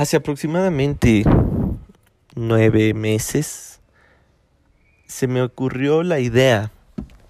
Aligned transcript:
Hace 0.00 0.16
aproximadamente 0.16 1.24
nueve 2.34 2.94
meses 2.94 3.82
se 5.06 5.26
me 5.26 5.42
ocurrió 5.42 6.02
la 6.02 6.20
idea 6.20 6.72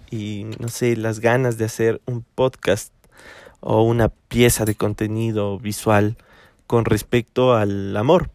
y 0.09 0.45
no 0.57 0.69
sé, 0.69 0.95
las 0.95 1.19
ganas 1.19 1.57
de 1.57 1.65
hacer 1.65 2.01
un 2.05 2.23
podcast 2.23 2.93
o 3.59 3.83
una 3.83 4.07
pieza 4.07 4.63
de 4.63 4.75
contenido 4.75 5.59
visual 5.59 6.15
con 6.65 6.85
respecto 6.85 7.55
al 7.55 7.97
amor. 7.97 8.29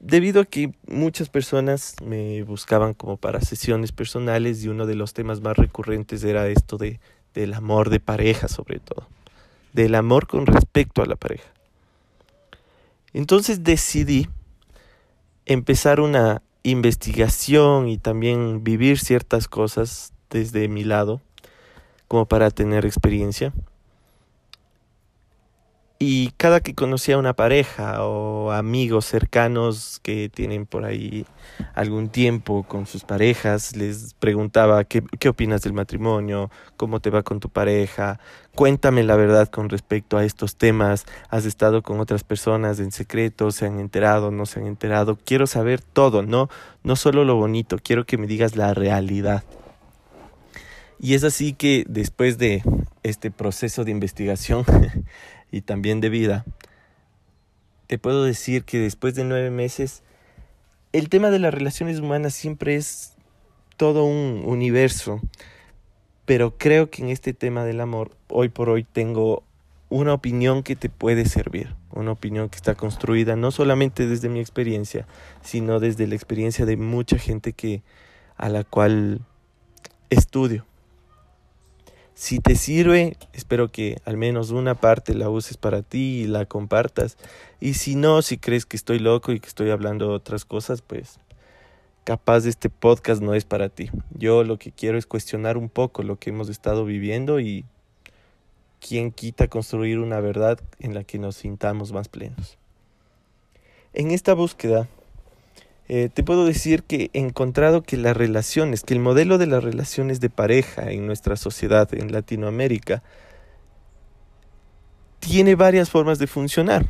Debido 0.00 0.42
a 0.42 0.44
que 0.44 0.74
muchas 0.86 1.30
personas 1.30 1.96
me 2.04 2.42
buscaban 2.42 2.92
como 2.92 3.16
para 3.16 3.40
sesiones 3.40 3.90
personales 3.90 4.62
y 4.62 4.68
uno 4.68 4.84
de 4.84 4.96
los 4.96 5.14
temas 5.14 5.40
más 5.40 5.56
recurrentes 5.56 6.22
era 6.24 6.46
esto 6.48 6.76
de, 6.76 7.00
del 7.32 7.54
amor 7.54 7.88
de 7.88 8.00
pareja 8.00 8.48
sobre 8.48 8.80
todo. 8.80 9.08
Del 9.72 9.94
amor 9.94 10.26
con 10.26 10.44
respecto 10.44 11.00
a 11.00 11.06
la 11.06 11.16
pareja. 11.16 11.55
Entonces 13.16 13.64
decidí 13.64 14.28
empezar 15.46 16.00
una 16.00 16.42
investigación 16.64 17.88
y 17.88 17.96
también 17.96 18.62
vivir 18.62 18.98
ciertas 18.98 19.48
cosas 19.48 20.12
desde 20.28 20.68
mi 20.68 20.84
lado 20.84 21.22
como 22.08 22.26
para 22.26 22.50
tener 22.50 22.84
experiencia. 22.84 23.54
Y 25.98 26.32
cada 26.36 26.60
que 26.60 26.74
conocía 26.74 27.14
a 27.14 27.18
una 27.18 27.32
pareja 27.32 28.04
o 28.04 28.52
amigos 28.52 29.06
cercanos 29.06 29.98
que 30.02 30.28
tienen 30.28 30.66
por 30.66 30.84
ahí 30.84 31.24
algún 31.74 32.10
tiempo 32.10 32.64
con 32.64 32.84
sus 32.84 33.04
parejas, 33.04 33.74
les 33.76 34.12
preguntaba 34.12 34.84
qué, 34.84 35.02
qué 35.18 35.30
opinas 35.30 35.62
del 35.62 35.72
matrimonio, 35.72 36.50
cómo 36.76 37.00
te 37.00 37.08
va 37.08 37.22
con 37.22 37.40
tu 37.40 37.48
pareja, 37.48 38.20
cuéntame 38.54 39.04
la 39.04 39.16
verdad 39.16 39.48
con 39.48 39.70
respecto 39.70 40.18
a 40.18 40.24
estos 40.24 40.56
temas, 40.56 41.06
has 41.30 41.46
estado 41.46 41.82
con 41.82 41.98
otras 41.98 42.24
personas 42.24 42.78
en 42.78 42.92
secreto, 42.92 43.50
se 43.50 43.64
han 43.64 43.80
enterado, 43.80 44.30
no 44.30 44.44
se 44.44 44.60
han 44.60 44.66
enterado, 44.66 45.16
quiero 45.16 45.46
saber 45.46 45.80
todo, 45.80 46.22
no, 46.22 46.50
no 46.82 46.96
solo 46.96 47.24
lo 47.24 47.36
bonito, 47.36 47.78
quiero 47.82 48.04
que 48.04 48.18
me 48.18 48.26
digas 48.26 48.54
la 48.54 48.74
realidad. 48.74 49.44
Y 50.98 51.14
es 51.14 51.24
así 51.24 51.52
que 51.52 51.84
después 51.88 52.38
de 52.38 52.62
este 53.02 53.30
proceso 53.30 53.84
de 53.84 53.90
investigación, 53.90 54.64
y 55.50 55.60
también 55.62 56.00
de 56.00 56.08
vida, 56.08 56.44
te 57.86 57.98
puedo 57.98 58.24
decir 58.24 58.64
que 58.64 58.78
después 58.78 59.14
de 59.14 59.24
nueve 59.24 59.50
meses, 59.50 60.02
el 60.92 61.08
tema 61.08 61.30
de 61.30 61.38
las 61.38 61.54
relaciones 61.54 62.00
humanas 62.00 62.34
siempre 62.34 62.76
es 62.76 63.14
todo 63.76 64.04
un 64.04 64.42
universo, 64.44 65.20
pero 66.24 66.56
creo 66.58 66.90
que 66.90 67.02
en 67.02 67.10
este 67.10 67.32
tema 67.32 67.64
del 67.64 67.80
amor, 67.80 68.16
hoy 68.28 68.48
por 68.48 68.68
hoy 68.68 68.84
tengo 68.84 69.44
una 69.88 70.14
opinión 70.14 70.62
que 70.62 70.74
te 70.74 70.88
puede 70.88 71.26
servir, 71.26 71.74
una 71.92 72.12
opinión 72.12 72.48
que 72.48 72.56
está 72.56 72.74
construida 72.74 73.36
no 73.36 73.50
solamente 73.50 74.06
desde 74.06 74.28
mi 74.28 74.40
experiencia, 74.40 75.06
sino 75.42 75.78
desde 75.78 76.06
la 76.06 76.16
experiencia 76.16 76.66
de 76.66 76.76
mucha 76.76 77.18
gente 77.18 77.52
que 77.52 77.82
a 78.36 78.48
la 78.48 78.64
cual 78.64 79.20
estudio. 80.10 80.66
Si 82.16 82.40
te 82.40 82.54
sirve, 82.54 83.18
espero 83.34 83.70
que 83.70 83.98
al 84.06 84.16
menos 84.16 84.50
una 84.50 84.74
parte 84.74 85.14
la 85.14 85.28
uses 85.28 85.58
para 85.58 85.82
ti 85.82 86.22
y 86.22 86.26
la 86.26 86.46
compartas. 86.46 87.18
Y 87.60 87.74
si 87.74 87.94
no, 87.94 88.22
si 88.22 88.38
crees 88.38 88.64
que 88.64 88.78
estoy 88.78 89.00
loco 89.00 89.32
y 89.32 89.38
que 89.38 89.46
estoy 89.46 89.68
hablando 89.68 90.08
de 90.08 90.14
otras 90.14 90.46
cosas, 90.46 90.80
pues 90.80 91.20
capaz 92.04 92.46
este 92.46 92.70
podcast 92.70 93.20
no 93.20 93.34
es 93.34 93.44
para 93.44 93.68
ti. 93.68 93.90
Yo 94.14 94.44
lo 94.44 94.58
que 94.58 94.72
quiero 94.72 94.96
es 94.96 95.04
cuestionar 95.04 95.58
un 95.58 95.68
poco 95.68 96.02
lo 96.02 96.16
que 96.16 96.30
hemos 96.30 96.48
estado 96.48 96.86
viviendo 96.86 97.38
y 97.38 97.66
quién 98.80 99.12
quita 99.12 99.48
construir 99.48 99.98
una 99.98 100.18
verdad 100.20 100.58
en 100.78 100.94
la 100.94 101.04
que 101.04 101.18
nos 101.18 101.36
sintamos 101.36 101.92
más 101.92 102.08
plenos. 102.08 102.56
En 103.92 104.10
esta 104.10 104.32
búsqueda 104.32 104.88
eh, 105.88 106.08
te 106.12 106.24
puedo 106.24 106.44
decir 106.44 106.82
que 106.82 107.10
he 107.12 107.20
encontrado 107.20 107.82
que 107.82 107.96
las 107.96 108.16
relaciones, 108.16 108.82
que 108.82 108.94
el 108.94 109.00
modelo 109.00 109.38
de 109.38 109.46
las 109.46 109.62
relaciones 109.62 110.20
de 110.20 110.30
pareja 110.30 110.90
en 110.90 111.06
nuestra 111.06 111.36
sociedad 111.36 111.88
en 111.94 112.10
Latinoamérica 112.10 113.02
tiene 115.20 115.54
varias 115.54 115.90
formas 115.90 116.18
de 116.18 116.26
funcionar. 116.26 116.86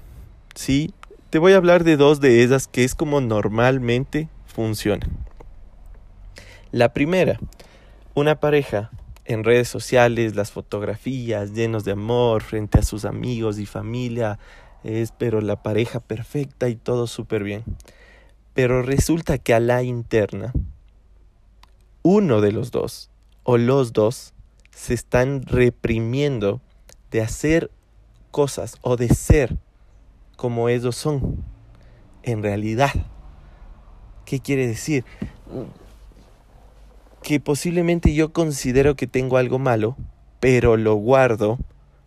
¿sí? 0.55 0.93
Te 1.31 1.39
voy 1.39 1.53
a 1.53 1.57
hablar 1.57 1.85
de 1.85 1.97
dos 1.97 2.21
de 2.21 2.43
ellas 2.43 2.69
que 2.69 2.85
es 2.85 2.95
como 2.95 3.21
normalmente 3.21 4.29
funciona. 4.47 5.07
La 6.73 6.93
primera, 6.95 7.39
una 8.15 8.41
pareja 8.41 8.91
en 9.27 9.45
redes 9.45 9.69
sociales, 9.69 10.37
las 10.37 10.53
fotografías 10.53 11.53
llenos 11.53 11.85
de 11.85 11.93
amor 11.93 12.43
frente 12.43 12.79
a 12.79 12.83
sus 12.83 13.05
amigos 13.05 13.59
y 13.59 13.67
familia, 13.67 14.39
es 14.85 15.13
pero 15.13 15.41
la 15.41 15.63
pareja 15.63 16.01
perfecta 16.01 16.69
y 16.69 16.77
todo 16.77 17.07
súper 17.07 17.45
bien. 17.45 17.65
Pero 18.57 18.81
resulta 18.81 19.37
que 19.37 19.53
a 19.53 19.61
la 19.61 19.83
interna, 19.83 20.55
uno 22.03 22.41
de 22.41 22.53
los 22.53 22.71
dos 22.71 23.11
o 23.43 23.59
los 23.59 23.93
dos 23.93 24.33
se 24.71 24.95
están 24.95 25.43
reprimiendo 25.43 26.63
de 27.11 27.21
hacer 27.21 27.71
cosas 28.31 28.79
o 28.81 28.97
de 28.97 29.11
ser 29.11 29.59
como 30.37 30.71
ellos 30.71 30.97
son 30.97 31.45
en 32.23 32.43
realidad. 32.43 32.93
¿Qué 34.25 34.41
quiere 34.41 34.67
decir? 34.67 35.05
Que 37.23 37.41
posiblemente 37.41 38.15
yo 38.15 38.33
considero 38.33 38.97
que 38.97 39.07
tengo 39.07 39.37
algo 39.37 39.59
malo, 39.59 39.99
pero 40.41 40.79
lo 40.79 40.95
guardo 40.95 41.59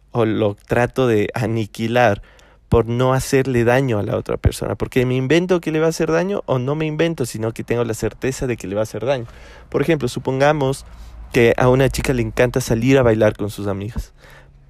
o 0.09 0.25
lo 0.25 0.55
trato 0.55 1.05
de 1.05 1.29
aniquilar 1.35 2.23
por 2.69 2.85
no 2.85 3.13
hacerle 3.13 3.63
daño 3.63 3.97
a 3.97 4.03
la 4.03 4.15
otra 4.15 4.37
persona, 4.37 4.75
porque 4.75 5.05
me 5.05 5.15
invento 5.15 5.59
que 5.59 5.71
le 5.71 5.79
va 5.79 5.87
a 5.87 5.89
hacer 5.89 6.11
daño 6.11 6.43
o 6.45 6.59
no 6.59 6.75
me 6.75 6.85
invento, 6.85 7.25
sino 7.25 7.51
que 7.51 7.63
tengo 7.63 7.83
la 7.83 7.95
certeza 7.95 8.45
de 8.45 8.57
que 8.57 8.67
le 8.67 8.75
va 8.75 8.81
a 8.81 8.83
hacer 8.83 9.05
daño. 9.05 9.25
Por 9.69 9.81
ejemplo, 9.81 10.07
supongamos 10.07 10.85
que 11.33 11.53
a 11.57 11.67
una 11.67 11.89
chica 11.89 12.13
le 12.13 12.21
encanta 12.21 12.61
salir 12.61 12.97
a 12.99 13.03
bailar 13.03 13.35
con 13.35 13.49
sus 13.49 13.67
amigas, 13.67 14.13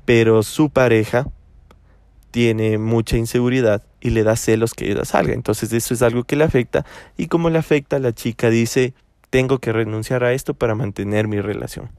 pero 0.06 0.44
su 0.44 0.70
pareja 0.70 1.28
tiene 2.32 2.78
mucha 2.78 3.18
inseguridad 3.18 3.84
y 4.00 4.12
le 4.12 4.24
da 4.24 4.36
celos 4.38 4.74
que 4.74 4.90
ella 4.90 5.04
salga. 5.04 5.34
Entonces 5.34 5.74
eso 5.74 5.94
es 5.94 6.02
algo 6.02 6.24
que 6.24 6.38
le 6.38 6.46
afecta 6.46 6.86
y 7.18 7.28
como 7.28 7.50
le 7.50 7.60
afecta, 7.60 8.00
la 8.00 8.14
chica 8.14 8.50
dice, 8.50 8.94
tengo 9.30 9.60
que 9.60 9.74
renunciar 9.74 10.24
a 10.24 10.32
esto 10.32 10.54
para 10.54 10.74
mantener 10.74 11.28
mi 11.28 11.42
relación. 11.42 11.90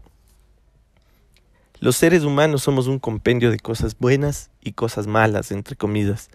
Los 1.80 1.96
seres 1.96 2.24
humanos 2.24 2.62
somos 2.62 2.86
un 2.86 2.98
compendio 2.98 3.50
de 3.50 3.58
cosas 3.58 3.96
buenas 3.98 4.50
y 4.62 4.72
cosas 4.72 5.06
malas, 5.06 5.50
entre 5.50 5.76
comillas. 5.76 6.28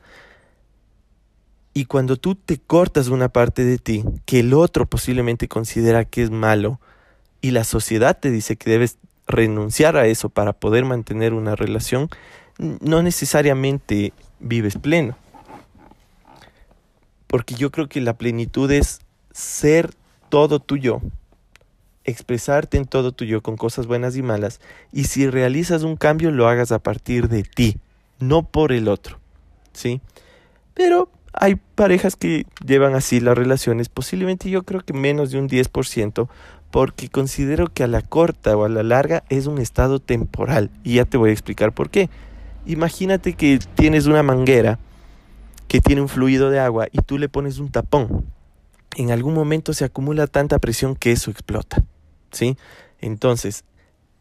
Y 1.75 1.85
cuando 1.85 2.17
tú 2.17 2.33
te 2.33 2.57
cortas 2.57 3.09
una 3.09 3.29
parte 3.29 3.63
de 3.63 3.77
ti 3.77 4.03
que 4.25 4.39
el 4.39 4.55
otro 4.55 4.87
posiblemente 4.87 5.47
considera 5.47 6.03
que 6.03 6.23
es 6.23 6.31
malo 6.31 6.79
y 7.41 7.51
la 7.51 7.63
sociedad 7.63 8.17
te 8.19 8.31
dice 8.31 8.55
que 8.55 8.71
debes 8.71 8.97
renunciar 9.27 9.97
a 9.97 10.07
eso 10.07 10.29
para 10.29 10.53
poder 10.53 10.83
mantener 10.83 11.33
una 11.33 11.55
relación, 11.55 12.09
no 12.57 13.03
necesariamente 13.03 14.13
vives 14.39 14.77
pleno. 14.77 15.15
Porque 17.27 17.53
yo 17.53 17.71
creo 17.71 17.87
que 17.87 18.01
la 18.01 18.17
plenitud 18.17 18.71
es 18.71 18.99
ser 19.31 19.93
todo 20.29 20.59
tuyo, 20.59 21.01
expresarte 22.05 22.77
en 22.77 22.85
todo 22.85 23.11
tuyo 23.11 23.41
con 23.41 23.57
cosas 23.57 23.87
buenas 23.87 24.15
y 24.15 24.21
malas, 24.21 24.61
y 24.91 25.05
si 25.05 25.29
realizas 25.29 25.83
un 25.83 25.97
cambio 25.97 26.31
lo 26.31 26.47
hagas 26.47 26.71
a 26.71 26.79
partir 26.79 27.27
de 27.27 27.43
ti, 27.43 27.77
no 28.19 28.43
por 28.43 28.71
el 28.71 28.87
otro, 28.87 29.19
¿sí? 29.73 30.01
Pero 30.73 31.09
hay 31.33 31.55
parejas 31.55 32.15
que 32.15 32.45
llevan 32.65 32.95
así 32.95 33.19
las 33.19 33.37
relaciones, 33.37 33.89
posiblemente 33.89 34.49
yo 34.49 34.63
creo 34.63 34.81
que 34.81 34.93
menos 34.93 35.31
de 35.31 35.39
un 35.39 35.49
10%, 35.49 36.29
porque 36.71 37.09
considero 37.09 37.67
que 37.67 37.83
a 37.83 37.87
la 37.87 38.01
corta 38.01 38.55
o 38.55 38.65
a 38.65 38.69
la 38.69 38.83
larga 38.83 39.23
es 39.29 39.47
un 39.47 39.59
estado 39.59 39.99
temporal, 39.99 40.69
y 40.83 40.95
ya 40.95 41.05
te 41.05 41.17
voy 41.17 41.31
a 41.31 41.33
explicar 41.33 41.73
por 41.73 41.89
qué. 41.89 42.09
Imagínate 42.65 43.33
que 43.33 43.59
tienes 43.75 44.07
una 44.07 44.23
manguera 44.23 44.79
que 45.67 45.81
tiene 45.81 46.01
un 46.01 46.09
fluido 46.09 46.49
de 46.49 46.59
agua 46.59 46.87
y 46.91 46.99
tú 46.99 47.17
le 47.17 47.29
pones 47.29 47.59
un 47.59 47.69
tapón. 47.69 48.25
En 48.95 49.11
algún 49.11 49.33
momento 49.33 49.73
se 49.73 49.85
acumula 49.85 50.25
tanta 50.27 50.57
presión 50.59 50.95
que 50.95 51.11
eso 51.11 51.29
explota. 51.29 51.83
¿Sí? 52.35 52.57
Entonces, 52.99 53.63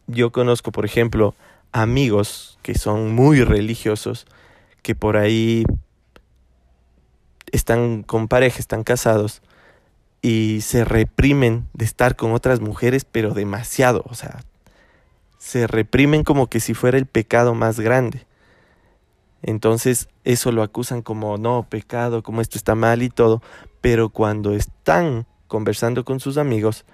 yo 0.07 0.31
conozco, 0.31 0.71
por 0.71 0.85
ejemplo, 0.85 1.35
amigos 1.71 2.57
que 2.61 2.75
son 2.75 3.13
muy 3.13 3.43
religiosos 3.43 4.25
que 4.81 4.95
por 4.95 5.17
ahí 5.17 5.65
están 7.51 8.03
con 8.03 8.27
pareja, 8.27 8.59
están 8.59 8.83
casados 8.83 9.41
y 10.21 10.61
se 10.61 10.85
reprimen 10.85 11.67
de 11.73 11.85
estar 11.85 12.15
con 12.15 12.31
otras 12.31 12.59
mujeres, 12.61 13.05
pero 13.05 13.33
demasiado, 13.33 14.03
o 14.09 14.15
sea, 14.15 14.43
se 15.37 15.67
reprimen 15.67 16.23
como 16.23 16.47
que 16.47 16.59
si 16.59 16.73
fuera 16.73 16.97
el 16.97 17.05
pecado 17.05 17.53
más 17.53 17.79
grande. 17.79 18.25
Entonces 19.43 20.09
eso 20.23 20.51
lo 20.51 20.63
acusan 20.63 21.01
como 21.03 21.37
no, 21.37 21.67
pecado, 21.69 22.23
como 22.23 22.41
esto 22.41 22.57
está 22.57 22.73
mal 22.73 23.03
y 23.03 23.09
todo, 23.09 23.43
pero 23.81 24.09
cuando 24.09 24.53
están 24.53 25.27
conversando 25.47 26.03
con 26.03 26.19
sus 26.19 26.37
amigos, 26.37 26.85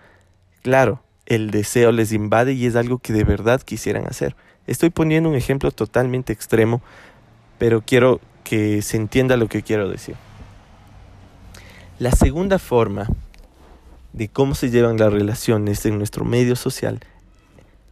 claro, 0.62 1.02
el 1.36 1.50
deseo 1.50 1.94
les 1.94 2.12
invade 2.12 2.52
y 2.54 2.66
es 2.66 2.76
algo 2.76 2.98
que 2.98 3.14
de 3.14 3.24
verdad 3.24 3.62
quisieran 3.62 4.06
hacer. 4.06 4.36
Estoy 4.68 4.90
poniendo 4.90 5.30
un 5.30 5.36
ejemplo 5.36 5.72
totalmente 5.72 6.34
extremo, 6.34 6.82
pero 7.58 7.82
quiero 7.82 8.20
que 8.44 8.82
se 8.82 8.98
entienda 8.98 9.38
lo 9.38 9.48
que 9.48 9.62
quiero 9.62 9.90
decir. 9.90 10.16
La 12.00 12.12
segunda 12.12 12.60
forma 12.60 13.08
de 14.12 14.28
cómo 14.28 14.56
se 14.56 14.72
llevan 14.72 14.98
las 14.98 15.14
relaciones 15.14 15.86
en 15.86 15.98
nuestro 15.98 16.26
medio 16.26 16.58
social 16.58 17.00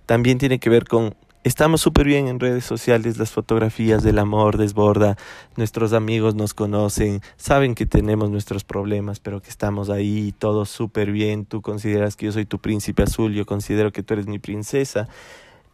también 0.06 0.38
tiene 0.38 0.60
que 0.60 0.70
ver 0.70 0.86
con 0.86 1.16
Estamos 1.46 1.80
súper 1.80 2.06
bien 2.06 2.28
en 2.28 2.38
redes 2.38 2.66
sociales, 2.66 3.18
las 3.18 3.32
fotografías 3.32 4.04
del 4.04 4.20
amor 4.20 4.58
desborda, 4.58 5.16
nuestros 5.56 5.94
amigos 5.94 6.36
nos 6.36 6.54
conocen, 6.54 7.22
saben 7.38 7.76
que 7.76 7.86
tenemos 7.86 8.30
nuestros 8.30 8.66
problemas, 8.66 9.22
pero 9.22 9.42
que 9.42 9.50
estamos 9.50 9.90
ahí, 9.90 10.34
todo 10.38 10.66
súper 10.66 11.12
bien, 11.14 11.46
tú 11.46 11.62
consideras 11.62 12.18
que 12.18 12.26
yo 12.26 12.34
soy 12.34 12.46
tu 12.46 12.60
príncipe 12.60 13.04
azul, 13.04 13.34
yo 13.34 13.46
considero 13.46 13.94
que 13.94 14.04
tú 14.04 14.16
eres 14.16 14.28
mi 14.28 14.38
princesa. 14.38 15.08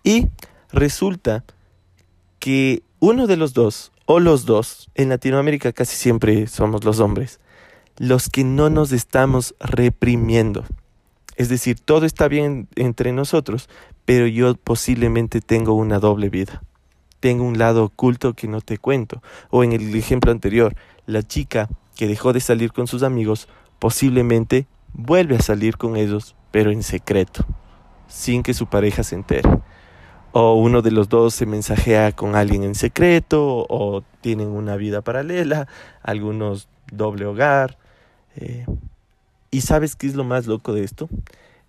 Y 0.04 0.28
resulta 0.72 1.44
que 2.38 2.84
uno 3.00 3.26
de 3.26 3.38
los 3.38 3.56
dos, 3.56 3.92
o 4.06 4.20
los 4.20 4.46
dos, 4.46 4.92
en 4.94 5.10
Latinoamérica 5.10 5.74
casi 5.74 5.96
siempre 5.96 6.46
somos 6.46 6.84
los 6.84 7.00
hombres, 7.00 7.40
los 7.98 8.30
que 8.30 8.44
no 8.44 8.70
nos 8.70 8.92
estamos 8.92 9.56
reprimiendo. 9.60 10.64
Es 11.38 11.50
decir, 11.50 11.80
todo 11.80 12.06
está 12.06 12.28
bien 12.28 12.68
entre 12.76 13.12
nosotros, 13.12 13.68
pero 14.06 14.28
yo 14.28 14.56
posiblemente 14.56 15.42
tengo 15.42 15.74
una 15.74 16.00
doble 16.00 16.30
vida. 16.30 16.62
Tengo 17.20 17.44
un 17.44 17.58
lado 17.58 17.84
oculto 17.86 18.34
que 18.34 18.48
no 18.48 18.62
te 18.62 18.78
cuento. 18.78 19.22
O 19.50 19.64
en 19.64 19.74
el 19.74 19.96
ejemplo 19.96 20.32
anterior, 20.32 20.76
la 21.08 21.24
chica 21.24 21.70
que 21.96 22.08
dejó 22.08 22.34
de 22.34 22.40
salir 22.40 22.72
con 22.72 22.88
sus 22.88 23.04
amigos 23.04 23.48
posiblemente 23.80 24.68
vuelve 24.94 25.36
a 25.36 25.42
salir 25.42 25.78
con 25.78 25.98
ellos, 25.98 26.36
pero 26.52 26.72
en 26.72 26.84
secreto, 26.84 27.46
sin 28.08 28.44
que 28.44 28.54
su 28.54 28.68
pareja 28.68 29.04
se 29.04 29.16
entere. 29.16 29.50
O 30.32 30.56
uno 30.56 30.82
de 30.82 30.92
los 30.92 31.10
dos 31.10 31.34
se 31.34 31.46
mensajea 31.46 32.12
con 32.12 32.36
alguien 32.36 32.64
en 32.64 32.76
secreto, 32.76 33.66
o 33.70 34.04
tienen 34.22 34.50
una 34.50 34.76
vida 34.76 35.02
paralela, 35.02 35.68
algunos 36.04 36.68
doble 36.92 37.26
hogar. 37.26 37.78
Eh, 38.36 38.66
¿Y 39.50 39.62
sabes 39.62 39.96
qué 39.96 40.08
es 40.08 40.16
lo 40.16 40.26
más 40.26 40.46
loco 40.46 40.74
de 40.74 40.84
esto? 40.84 41.10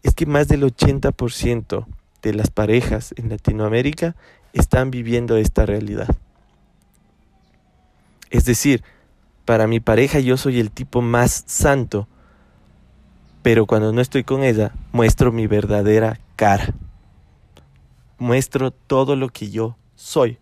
Es 0.02 0.14
que 0.14 0.26
más 0.26 0.48
del 0.48 0.64
80% 0.64 1.86
las 2.32 2.50
parejas 2.50 3.14
en 3.16 3.28
Latinoamérica 3.28 4.16
están 4.52 4.90
viviendo 4.90 5.36
esta 5.36 5.66
realidad. 5.66 6.08
Es 8.30 8.44
decir, 8.44 8.82
para 9.44 9.66
mi 9.66 9.80
pareja 9.80 10.18
yo 10.18 10.36
soy 10.36 10.58
el 10.58 10.70
tipo 10.70 11.02
más 11.02 11.44
santo, 11.46 12.08
pero 13.42 13.66
cuando 13.66 13.92
no 13.92 14.00
estoy 14.00 14.24
con 14.24 14.42
ella 14.42 14.72
muestro 14.92 15.30
mi 15.30 15.46
verdadera 15.46 16.18
cara. 16.34 16.74
Muestro 18.18 18.70
todo 18.70 19.14
lo 19.14 19.28
que 19.28 19.50
yo 19.50 19.76
soy. 19.94 20.38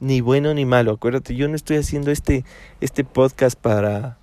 Ni 0.00 0.20
bueno 0.20 0.52
ni 0.52 0.64
malo. 0.64 0.92
Acuérdate, 0.92 1.36
yo 1.36 1.48
no 1.48 1.54
estoy 1.54 1.76
haciendo 1.76 2.10
este, 2.10 2.44
este 2.80 3.04
podcast 3.04 3.56
para, 3.56 4.18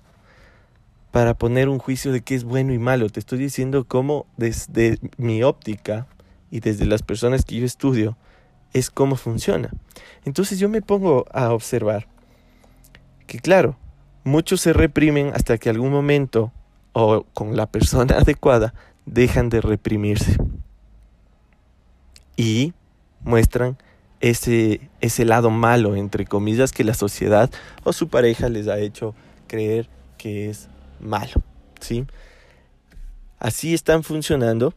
para 1.10 1.34
poner 1.34 1.70
un 1.70 1.78
juicio 1.78 2.12
de 2.12 2.20
qué 2.20 2.34
es 2.34 2.44
bueno 2.44 2.74
y 2.74 2.78
malo. 2.78 3.08
Te 3.08 3.20
estoy 3.20 3.38
diciendo 3.38 3.84
cómo 3.84 4.26
desde 4.36 4.98
mi 5.16 5.42
óptica 5.42 6.06
y 6.50 6.60
desde 6.60 6.86
las 6.86 7.02
personas 7.02 7.44
que 7.44 7.56
yo 7.56 7.66
estudio 7.66 8.16
es 8.72 8.90
cómo 8.90 9.16
funciona. 9.16 9.70
Entonces 10.24 10.58
yo 10.58 10.68
me 10.68 10.82
pongo 10.82 11.26
a 11.32 11.52
observar 11.52 12.06
que 13.26 13.38
claro, 13.38 13.76
muchos 14.24 14.60
se 14.60 14.72
reprimen 14.72 15.32
hasta 15.34 15.58
que 15.58 15.70
algún 15.70 15.90
momento 15.90 16.52
o 16.92 17.24
con 17.34 17.56
la 17.56 17.66
persona 17.66 18.16
adecuada 18.18 18.74
dejan 19.06 19.48
de 19.48 19.60
reprimirse 19.60 20.36
y 22.36 22.72
muestran 23.22 23.76
ese, 24.20 24.80
ese 25.00 25.24
lado 25.24 25.50
malo, 25.50 25.96
entre 25.96 26.26
comillas, 26.26 26.72
que 26.72 26.84
la 26.84 26.94
sociedad 26.94 27.50
o 27.84 27.92
su 27.92 28.08
pareja 28.08 28.48
les 28.48 28.68
ha 28.68 28.78
hecho 28.78 29.14
creer 29.46 29.88
que 30.18 30.50
es 30.50 30.68
malo. 31.00 31.42
¿sí? 31.80 32.06
Así 33.38 33.74
están 33.74 34.02
funcionando 34.02 34.74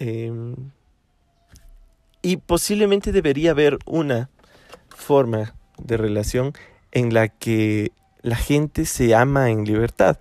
Em, 0.00 0.56
y 2.22 2.38
posiblemente 2.38 3.12
debería 3.12 3.50
haber 3.50 3.78
una 3.84 4.30
forma 4.88 5.54
de 5.76 5.98
relación 5.98 6.54
en 6.90 7.12
la 7.12 7.28
que 7.28 7.92
la 8.22 8.36
gente 8.36 8.86
se 8.86 9.14
ama 9.14 9.50
en 9.50 9.64
libertad, 9.64 10.18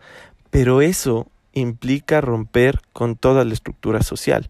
pero 0.50 0.82
eso 0.82 1.28
implica 1.54 2.20
romper 2.20 2.82
con 2.92 3.16
toda 3.16 3.46
la 3.46 3.54
estructura 3.54 4.04
social, 4.04 4.50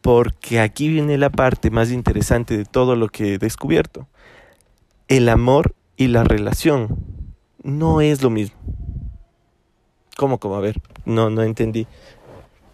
porque 0.00 0.60
aquí 0.60 0.88
viene 0.88 1.18
la 1.18 1.30
parte 1.30 1.70
más 1.70 1.90
interesante 1.90 2.56
de 2.56 2.64
todo 2.64 2.94
lo 2.94 3.08
que 3.08 3.34
he 3.34 3.38
descubierto. 3.38 4.06
El 5.08 5.28
amor 5.28 5.74
y 5.96 6.06
la 6.06 6.22
relación 6.22 6.98
no 7.64 8.00
es 8.00 8.22
lo 8.22 8.30
mismo. 8.30 8.56
¿Cómo, 10.16 10.38
cómo? 10.38 10.54
A 10.54 10.60
ver, 10.60 10.80
no, 11.04 11.30
no 11.30 11.42
entendí 11.42 11.88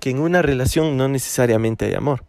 que 0.00 0.11
en 0.11 0.21
una 0.21 0.43
relación 0.43 0.97
no 0.97 1.09
necesariamente 1.09 1.87
hay 1.87 1.95
amor. 1.95 2.25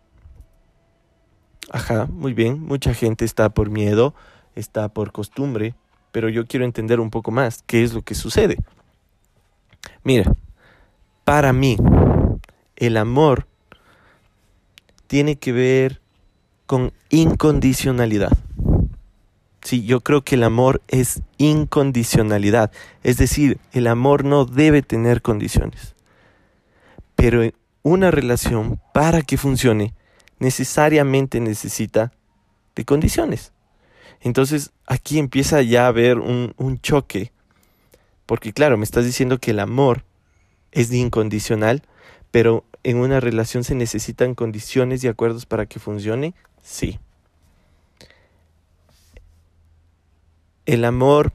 Ajá, 1.71 2.07
muy 2.07 2.33
bien, 2.33 2.61
mucha 2.61 2.93
gente 2.93 3.25
está 3.25 3.49
por 3.49 3.69
miedo, 3.69 4.15
está 4.55 4.89
por 4.89 5.11
costumbre, 5.11 5.75
pero 6.11 6.29
yo 6.29 6.47
quiero 6.47 6.65
entender 6.65 6.99
un 6.99 7.11
poco 7.11 7.31
más 7.31 7.63
qué 7.67 7.83
es 7.83 7.93
lo 7.93 8.01
que 8.01 8.15
sucede. 8.15 8.57
Mira, 10.03 10.31
para 11.23 11.53
mí, 11.53 11.77
el 12.75 12.97
amor 12.97 13.45
tiene 15.07 15.35
que 15.37 15.51
ver 15.51 16.01
con 16.65 16.91
incondicionalidad. 17.09 18.31
Sí, 19.61 19.85
yo 19.85 20.01
creo 20.01 20.23
que 20.23 20.35
el 20.35 20.43
amor 20.43 20.81
es 20.87 21.21
incondicionalidad, 21.37 22.71
es 23.03 23.17
decir, 23.17 23.59
el 23.73 23.87
amor 23.87 24.23
no 24.23 24.45
debe 24.45 24.81
tener 24.81 25.21
condiciones. 25.21 25.95
Pero 27.15 27.43
una 27.83 28.11
relación, 28.11 28.79
para 28.93 29.21
que 29.21 29.37
funcione, 29.37 29.93
necesariamente 30.39 31.39
necesita 31.39 32.11
de 32.75 32.85
condiciones. 32.85 33.51
Entonces 34.21 34.71
aquí 34.85 35.19
empieza 35.19 35.61
ya 35.61 35.85
a 35.85 35.87
haber 35.87 36.19
un, 36.19 36.53
un 36.57 36.79
choque, 36.81 37.31
porque 38.25 38.53
claro, 38.53 38.77
me 38.77 38.83
estás 38.83 39.05
diciendo 39.05 39.39
que 39.39 39.51
el 39.51 39.59
amor 39.59 40.03
es 40.71 40.91
incondicional, 40.91 41.83
pero 42.31 42.65
en 42.83 42.97
una 42.97 43.19
relación 43.19 43.63
se 43.63 43.75
necesitan 43.75 44.35
condiciones 44.35 45.03
y 45.03 45.07
acuerdos 45.07 45.45
para 45.45 45.65
que 45.65 45.79
funcione, 45.79 46.35
sí. 46.61 46.99
El 50.65 50.85
amor 50.85 51.33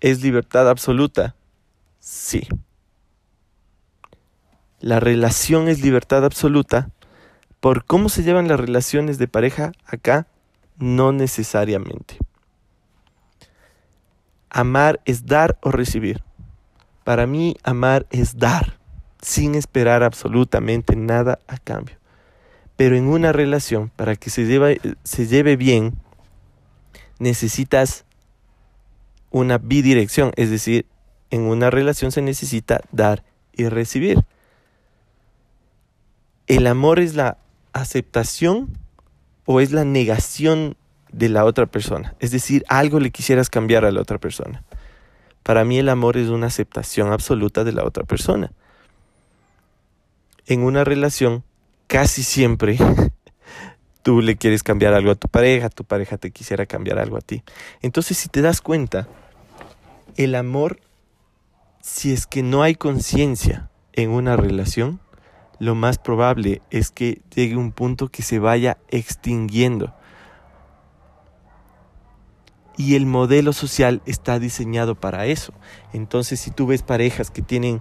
es 0.00 0.22
libertad 0.22 0.70
absoluta, 0.70 1.34
sí 2.00 2.48
la 4.80 5.00
relación 5.00 5.68
es 5.68 5.82
libertad 5.82 6.24
absoluta, 6.24 6.90
por 7.60 7.84
cómo 7.84 8.08
se 8.08 8.22
llevan 8.22 8.48
las 8.48 8.60
relaciones 8.60 9.18
de 9.18 9.28
pareja 9.28 9.72
acá, 9.86 10.26
no 10.78 11.12
necesariamente. 11.12 12.18
Amar 14.50 15.00
es 15.04 15.26
dar 15.26 15.58
o 15.62 15.70
recibir. 15.70 16.22
Para 17.04 17.26
mí, 17.26 17.56
amar 17.62 18.06
es 18.10 18.38
dar, 18.38 18.78
sin 19.20 19.54
esperar 19.54 20.02
absolutamente 20.02 20.96
nada 20.96 21.38
a 21.46 21.58
cambio. 21.58 21.96
Pero 22.76 22.96
en 22.96 23.06
una 23.06 23.32
relación, 23.32 23.90
para 23.96 24.16
que 24.16 24.28
se, 24.30 24.44
lleve, 24.46 25.56
bien, 25.56 25.94
necesitas 27.18 28.04
una 29.30 29.58
bidirección, 29.58 30.32
es 30.36 30.50
decir, 30.50 30.86
en 31.30 31.42
una 31.42 31.70
relación 31.70 32.12
se 32.12 32.22
necesita 32.22 32.80
dar 32.92 33.24
y 33.52 33.68
recibir. 33.68 34.24
¿El 36.46 36.66
amor 36.68 37.00
es 37.00 37.14
la 37.14 37.38
aceptación 37.72 38.78
o 39.46 39.60
es 39.60 39.72
la 39.72 39.84
negación 39.84 40.76
de 41.10 41.28
la 41.28 41.44
otra 41.44 41.66
persona? 41.66 42.14
Es 42.20 42.30
decir, 42.30 42.64
algo 42.68 43.00
le 43.00 43.10
quisieras 43.10 43.50
cambiar 43.50 43.84
a 43.84 43.90
la 43.90 44.00
otra 44.00 44.18
persona. 44.18 44.62
Para 45.42 45.64
mí 45.64 45.78
el 45.78 45.88
amor 45.88 46.16
es 46.16 46.28
una 46.28 46.46
aceptación 46.46 47.12
absoluta 47.12 47.64
de 47.64 47.72
la 47.72 47.84
otra 47.84 48.04
persona. 48.04 48.52
En 50.46 50.62
una 50.62 50.84
relación, 50.84 51.42
casi 51.88 52.22
siempre, 52.22 52.78
tú 54.02 54.20
le 54.20 54.36
quieres 54.36 54.62
cambiar 54.62 54.94
algo 54.94 55.10
a 55.10 55.16
tu 55.16 55.26
pareja, 55.26 55.68
tu 55.68 55.82
pareja 55.82 56.16
te 56.16 56.30
quisiera 56.30 56.66
cambiar 56.66 57.00
algo 57.00 57.16
a 57.16 57.20
ti. 57.20 57.42
Entonces, 57.82 58.18
si 58.18 58.28
te 58.28 58.40
das 58.40 58.60
cuenta, 58.60 59.08
el 60.16 60.36
amor, 60.36 60.78
si 61.80 62.12
es 62.12 62.28
que 62.28 62.44
no 62.44 62.62
hay 62.62 62.76
conciencia 62.76 63.68
en 63.92 64.10
una 64.10 64.36
relación, 64.36 65.00
lo 65.58 65.74
más 65.74 65.98
probable 65.98 66.62
es 66.70 66.90
que 66.90 67.22
llegue 67.34 67.56
un 67.56 67.72
punto 67.72 68.08
que 68.08 68.22
se 68.22 68.38
vaya 68.38 68.78
extinguiendo. 68.88 69.94
Y 72.76 72.94
el 72.94 73.06
modelo 73.06 73.54
social 73.54 74.02
está 74.04 74.38
diseñado 74.38 74.94
para 74.94 75.26
eso. 75.26 75.54
Entonces, 75.94 76.40
si 76.40 76.50
tú 76.50 76.66
ves 76.66 76.82
parejas 76.82 77.30
que 77.30 77.40
tienen 77.40 77.80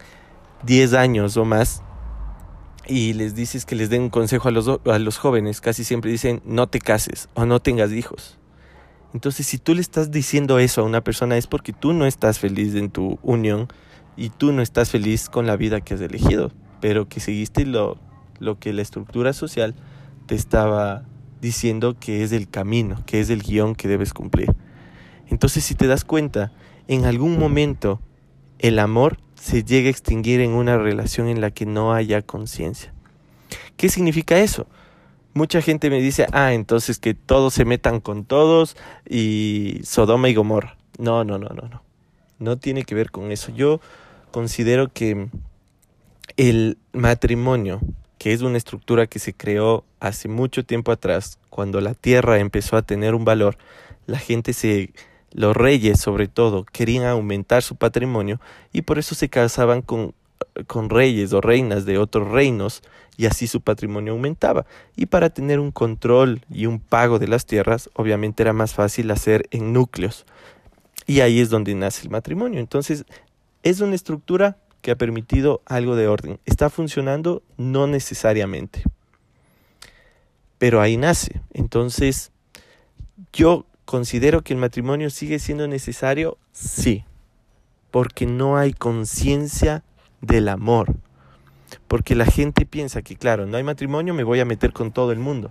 10 0.64 0.94
años 0.94 1.36
o 1.36 1.44
más 1.44 1.84
y 2.88 3.14
les 3.14 3.36
dices 3.36 3.66
que 3.66 3.76
les 3.76 3.90
den 3.90 4.04
un 4.04 4.10
consejo 4.10 4.48
a 4.48 4.52
los, 4.52 4.70
a 4.86 5.00
los 5.00 5.18
jóvenes, 5.18 5.60
casi 5.60 5.84
siempre 5.84 6.12
dicen 6.12 6.42
no 6.46 6.68
te 6.68 6.80
cases 6.80 7.28
o 7.34 7.46
no 7.46 7.60
tengas 7.60 7.92
hijos. 7.92 8.38
Entonces, 9.14 9.48
si 9.48 9.58
tú 9.58 9.74
le 9.76 9.82
estás 9.82 10.12
diciendo 10.12 10.60
eso 10.60 10.82
a 10.82 10.86
una 10.86 11.02
persona 11.02 11.36
es 11.36 11.48
porque 11.48 11.74
tú 11.74 11.92
no 11.92 12.06
estás 12.06 12.40
feliz 12.40 12.74
en 12.76 12.90
tu 12.90 13.20
unión 13.22 13.68
y 14.16 14.30
tú 14.30 14.54
no 14.54 14.62
estás 14.62 14.92
feliz 14.92 15.30
con 15.30 15.46
la 15.46 15.58
vida 15.58 15.82
que 15.82 15.94
has 15.94 16.02
elegido 16.02 16.52
pero 16.86 17.10
que 17.10 17.20
seguiste 17.20 17.66
lo, 17.66 17.98
lo 18.38 18.60
que 18.60 18.72
la 18.72 18.84
estructura 18.84 19.34
social 19.34 19.74
te 20.28 20.36
estaba 20.36 21.02
diciendo 21.42 21.98
que 22.00 22.22
es 22.22 22.32
el 22.32 22.48
camino, 22.48 23.02
que 23.08 23.20
es 23.20 23.32
el 23.32 23.42
guion 23.42 23.74
que 23.74 23.88
debes 23.88 24.14
cumplir. 24.14 24.54
Entonces, 25.28 25.64
si 25.64 25.74
te 25.74 25.88
das 25.88 26.06
cuenta, 26.06 26.52
en 26.88 27.06
algún 27.06 27.40
momento 27.40 28.02
el 28.60 28.78
amor 28.78 29.18
se 29.34 29.64
llega 29.64 29.88
a 29.88 29.90
extinguir 29.90 30.42
en 30.42 30.52
una 30.52 30.78
relación 30.78 31.28
en 31.28 31.42
la 31.42 31.50
que 31.50 31.66
no 31.66 31.92
haya 31.92 32.22
conciencia. 32.22 32.94
¿Qué 33.78 33.90
significa 33.90 34.38
eso? 34.38 34.68
Mucha 35.34 35.64
gente 35.64 35.90
me 35.90 36.00
dice, 36.00 36.28
ah, 36.34 36.54
entonces 36.54 37.00
que 37.00 37.16
todos 37.16 37.56
se 37.56 37.66
metan 37.66 38.00
con 38.00 38.26
todos 38.26 38.78
y 39.10 39.80
Sodoma 39.84 40.30
y 40.30 40.36
Gomorra. 40.36 40.78
No, 41.00 41.24
no, 41.24 41.40
no, 41.40 41.50
no, 41.50 41.68
no. 41.68 41.82
No 42.38 42.58
tiene 42.60 42.84
que 42.84 42.94
ver 42.94 43.10
con 43.10 43.32
eso. 43.32 43.52
Yo 43.52 43.82
considero 44.30 44.94
que 44.94 45.30
el 46.38 46.78
matrimonio, 46.94 47.82
que 48.18 48.34
es 48.34 48.42
una 48.42 48.58
estructura 48.58 49.08
que 49.08 49.20
se 49.20 49.34
creó 49.34 49.86
hace 50.00 50.28
mucho 50.28 50.66
tiempo 50.66 50.92
atrás, 50.92 51.40
cuando 51.50 51.82
la 51.82 51.94
tierra 51.94 52.40
empezó 52.40 52.78
a 52.78 52.82
tener 52.82 53.16
un 53.16 53.26
valor, 53.26 53.58
la 54.08 54.20
gente 54.20 54.54
se 54.54 54.92
los 55.32 55.56
reyes 55.56 56.00
sobre 56.00 56.30
todo 56.30 56.64
querían 56.64 57.08
aumentar 57.08 57.62
su 57.62 57.76
patrimonio 57.76 58.40
y 58.72 58.84
por 58.84 59.00
eso 59.00 59.16
se 59.16 59.28
casaban 59.28 59.82
con, 59.82 60.14
con 60.66 60.90
reyes 60.90 61.34
o 61.34 61.42
reinas 61.42 61.86
de 61.86 61.98
otros 61.98 62.32
reinos 62.32 62.82
y 63.18 63.26
así 63.26 63.48
su 63.48 63.62
patrimonio 63.62 64.14
aumentaba. 64.14 64.66
Y 64.96 65.08
para 65.08 65.30
tener 65.30 65.60
un 65.60 65.72
control 65.72 66.42
y 66.50 66.66
un 66.66 66.80
pago 66.80 67.20
de 67.20 67.28
las 67.28 67.46
tierras, 67.46 67.90
obviamente 67.94 68.44
era 68.44 68.54
más 68.54 68.74
fácil 68.74 69.12
hacer 69.12 69.48
en 69.52 69.74
núcleos. 69.74 70.26
Y 71.06 71.20
ahí 71.20 71.40
es 71.40 71.50
donde 71.50 71.76
nace 71.76 72.04
el 72.04 72.10
matrimonio. 72.10 72.60
Entonces, 72.60 73.06
es 73.64 73.80
una 73.80 73.96
estructura 73.96 74.58
que 74.86 74.92
ha 74.92 74.96
permitido 74.96 75.64
algo 75.66 75.96
de 75.96 76.08
orden. 76.08 76.40
¿Está 76.46 76.70
funcionando? 76.70 77.42
No 77.58 77.88
necesariamente. 77.88 78.84
Pero 80.60 80.80
ahí 80.80 80.96
nace. 80.96 81.42
Entonces, 81.54 82.32
yo 83.34 83.66
considero 83.86 84.44
que 84.44 84.54
el 84.54 84.60
matrimonio 84.60 85.10
sigue 85.10 85.40
siendo 85.40 85.68
necesario, 85.68 86.38
sí, 86.52 87.04
porque 87.90 88.28
no 88.28 88.58
hay 88.58 88.74
conciencia 88.74 89.84
del 90.22 90.50
amor. 90.50 90.94
Porque 91.88 92.14
la 92.14 92.28
gente 92.28 92.68
piensa 92.68 93.02
que, 93.02 93.16
claro, 93.16 93.48
no 93.48 93.58
hay 93.58 93.64
matrimonio, 93.64 94.14
me 94.14 94.24
voy 94.24 94.40
a 94.40 94.46
meter 94.46 94.72
con 94.72 94.92
todo 94.92 95.12
el 95.12 95.18
mundo. 95.18 95.50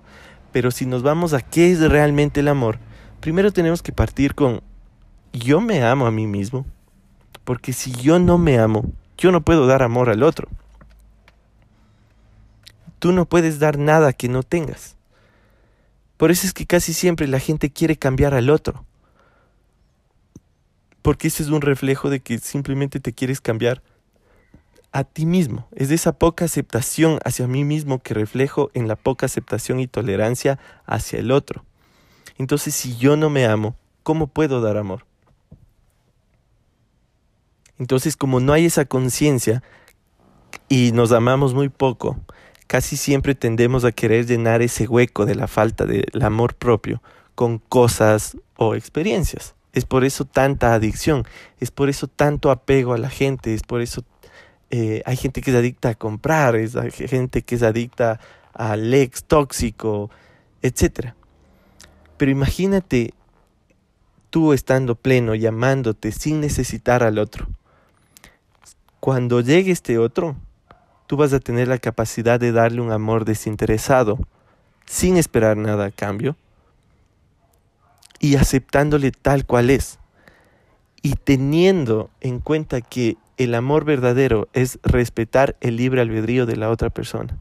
Pero 0.53 0.71
si 0.71 0.87
nos 0.87 1.03
vamos 1.03 1.33
a 1.33 1.41
qué 1.41 1.73
es 1.73 1.81
realmente 1.81 2.39
el 2.39 2.47
amor, 2.47 2.79
primero 3.19 3.51
tenemos 3.51 3.83
que 3.83 3.91
partir 3.91 4.37
con, 4.37 4.63
yo 5.33 5.61
me 5.61 5.83
amo 5.83 6.07
a 6.07 6.13
mí 6.13 6.29
mismo. 6.29 6.67
Porque 7.43 7.73
si 7.73 7.91
yo 7.91 8.21
no 8.21 8.39
me 8.39 8.61
amo, 8.61 8.93
yo 9.19 9.33
no 9.33 9.43
puedo 9.43 9.67
dar 9.67 9.83
amor 9.83 10.11
al 10.11 10.23
otro. 10.23 10.49
Tú 12.99 13.13
no 13.13 13.27
puedes 13.27 13.59
dar 13.59 13.79
nada 13.79 14.13
que 14.13 14.29
no 14.29 14.43
tengas. 14.43 14.97
Por 16.17 16.31
eso 16.31 16.47
es 16.47 16.53
que 16.53 16.67
casi 16.67 16.95
siempre 16.95 17.27
la 17.27 17.39
gente 17.39 17.71
quiere 17.71 17.97
cambiar 17.97 18.35
al 18.35 18.51
otro. 18.51 18.85
Porque 21.03 21.29
ese 21.29 21.43
es 21.43 21.51
un 21.51 21.61
reflejo 21.61 22.09
de 22.09 22.21
que 22.21 22.39
simplemente 22.39 23.01
te 23.01 23.13
quieres 23.13 23.41
cambiar 23.41 23.83
a 24.91 25.05
ti 25.05 25.27
mismo. 25.27 25.69
Es 25.75 25.89
de 25.89 25.97
esa 25.97 26.13
poca 26.13 26.45
aceptación 26.45 27.19
hacia 27.25 27.47
mí 27.47 27.65
mismo 27.65 28.01
que 28.01 28.15
reflejo 28.15 28.71
en 28.75 28.89
la 28.89 28.97
poca 28.97 29.27
aceptación 29.27 29.81
y 29.81 29.87
tolerancia 29.87 30.59
hacia 30.87 31.19
el 31.19 31.31
otro. 31.31 31.65
Entonces, 32.39 32.75
si 32.75 32.97
yo 32.97 33.17
no 33.17 33.29
me 33.29 33.45
amo, 33.45 33.77
¿cómo 34.03 34.29
puedo 34.29 34.61
dar 34.61 34.77
amor? 34.77 35.05
Entonces, 37.79 38.17
como 38.17 38.41
no 38.41 38.53
hay 38.53 38.67
esa 38.67 38.85
conciencia 38.85 39.63
y 40.69 40.93
nos 40.93 41.13
amamos 41.13 41.55
muy 41.55 41.69
poco, 41.69 42.19
casi 42.67 42.97
siempre 42.97 43.35
tendemos 43.35 43.85
a 43.85 43.93
querer 43.93 44.27
llenar 44.27 44.63
ese 44.63 44.87
hueco 44.87 45.27
de 45.27 45.35
la 45.35 45.49
falta 45.49 45.85
del 45.85 46.23
amor 46.23 46.55
propio 46.55 47.03
con 47.35 47.59
cosas 47.59 48.37
o 48.57 48.75
experiencias. 48.75 49.55
Es 49.73 49.85
por 49.85 50.05
eso 50.05 50.25
tanta 50.25 50.73
adicción, 50.73 51.25
es 51.59 51.73
por 51.73 51.89
eso 51.89 52.07
tanto 52.07 52.53
apego 52.53 52.93
a 52.93 52.99
la 52.99 53.11
gente, 53.11 53.55
es 53.55 53.65
por 53.65 53.81
eso 53.81 54.05
eh, 54.71 55.03
hay 55.05 55.17
gente 55.17 55.41
que 55.41 55.51
es 55.51 55.57
adicta 55.57 55.91
a 55.91 55.95
comprar, 55.95 56.55
es, 56.55 56.77
hay 56.77 56.93
gente 56.93 57.43
que 57.43 57.57
es 57.57 57.63
adicta 57.65 58.21
al 58.53 58.95
ex 58.95 59.25
tóxico, 59.25 60.11
etc. 60.63 61.15
Pero 62.17 62.31
imagínate 62.31 63.15
tú 64.31 64.53
estando 64.53 64.95
pleno, 64.95 65.35
llamándote 65.35 66.13
sin 66.13 66.41
necesitar 66.41 67.03
al 67.03 67.19
otro 67.19 67.49
cuando 69.05 69.43
llegue 69.43 69.71
este 69.71 69.99
otro, 69.99 70.35
tú 71.07 71.19
vas 71.19 71.35
a 71.35 71.39
tener 71.39 71.69
la 71.69 71.77
capacidad 71.77 72.41
de 72.41 72.53
darle 72.53 72.81
un 72.81 72.91
amor 72.91 73.27
desinteresado, 73.27 74.19
sin 74.87 75.19
esperar 75.19 75.59
nada 75.59 75.85
a 75.85 75.91
cambio, 75.91 76.37
y 78.19 78.37
aceptándole 78.37 79.11
tal 79.11 79.45
cual 79.45 79.69
es, 79.69 79.99
y 81.03 81.17
teniendo 81.17 82.09
en 82.23 82.41
cuenta 82.41 82.81
que 82.81 83.19
el 83.37 83.55
amor 83.55 83.85
verdadero 83.85 84.49
es 84.55 84.79
respetar 84.83 85.55
el 85.61 85.77
libre 85.77 86.01
albedrío 86.01 86.47
de 86.47 86.57
la 86.57 86.71
otra 86.71 86.89
persona. 86.89 87.37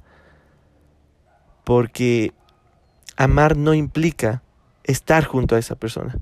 Porque 1.64 2.34
amar 3.16 3.56
no 3.56 3.74
implica 3.74 4.44
estar 4.84 5.24
junto 5.24 5.56
a 5.56 5.60
esa 5.60 5.76
persona. 5.76 6.18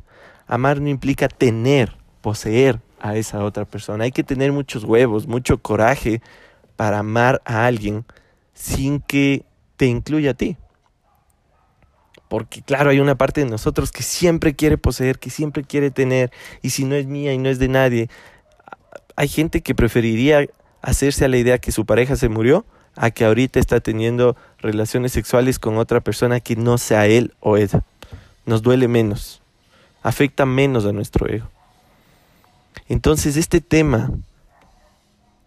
Amar 0.46 0.82
no 0.82 0.88
implica 0.88 1.28
tener, 1.28 1.98
poseer, 2.22 2.80
a 3.02 3.16
esa 3.16 3.44
otra 3.44 3.66
persona. 3.66 4.06
Hay 4.06 4.12
que 4.12 4.24
tener 4.24 4.52
muchos 4.52 4.84
huevos, 4.84 5.28
mucho 5.28 5.58
coraje 5.58 6.22
para 6.76 7.00
amar 7.00 7.42
a 7.46 7.66
alguien 7.66 8.06
sin 8.54 9.02
que 9.02 9.44
te 9.76 9.88
incluya 9.88 10.32
a 10.32 10.34
ti. 10.36 10.58
Porque 12.30 12.62
claro, 12.62 12.92
hay 12.92 13.00
una 13.00 13.16
parte 13.16 13.44
de 13.44 13.50
nosotros 13.50 13.92
que 13.92 14.04
siempre 14.04 14.56
quiere 14.56 14.78
poseer, 14.78 15.20
que 15.20 15.30
siempre 15.30 15.64
quiere 15.64 15.92
tener, 15.92 16.32
y 16.62 16.70
si 16.70 16.86
no 16.86 16.96
es 16.96 17.06
mía 17.08 17.34
y 17.34 17.38
no 17.38 17.50
es 17.50 17.60
de 17.60 17.68
nadie, 17.68 18.10
hay 19.18 19.28
gente 19.28 19.62
que 19.62 19.76
preferiría 19.76 20.48
hacerse 20.82 21.26
a 21.26 21.28
la 21.28 21.38
idea 21.38 21.58
que 21.58 21.72
su 21.72 21.86
pareja 21.86 22.16
se 22.16 22.30
murió 22.30 22.66
a 22.96 23.12
que 23.12 23.26
ahorita 23.26 23.60
está 23.60 23.80
teniendo 23.80 24.36
relaciones 24.60 25.12
sexuales 25.12 25.60
con 25.60 25.78
otra 25.78 26.02
persona 26.02 26.40
que 26.40 26.56
no 26.56 26.78
sea 26.78 27.08
él 27.08 27.34
o 27.40 27.58
ella. 27.58 27.84
Nos 28.46 28.62
duele 28.62 28.88
menos, 28.88 29.42
afecta 30.04 30.46
menos 30.46 30.86
a 30.86 30.92
nuestro 30.92 31.28
ego. 31.28 31.50
Entonces 32.88 33.38
este 33.38 33.62
tema 33.62 34.12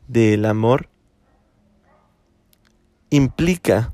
del 0.09 0.45
amor 0.45 0.89
implica 3.11 3.93